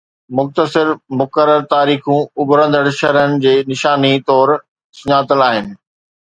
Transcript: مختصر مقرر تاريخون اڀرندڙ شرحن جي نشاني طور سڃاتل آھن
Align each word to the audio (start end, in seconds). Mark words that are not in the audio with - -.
مختصر 0.37 0.87
مقرر 1.19 1.61
تاريخون 1.73 2.21
اڀرندڙ 2.41 2.85
شرحن 3.01 3.31
جي 3.45 3.53
نشاني 3.69 4.13
طور 4.31 4.47
سڃاتل 5.03 5.39
آھن 5.49 5.67